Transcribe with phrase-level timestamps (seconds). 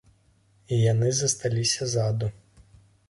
[0.77, 2.33] І яны засталіся ззаду.